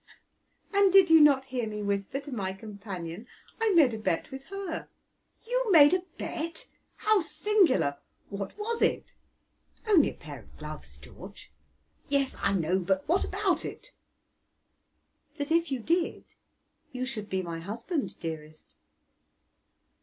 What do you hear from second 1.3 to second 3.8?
hear me whisper to my companion? I